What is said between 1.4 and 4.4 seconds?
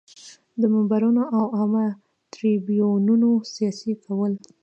عامه تریبیونونو سیاسي کول.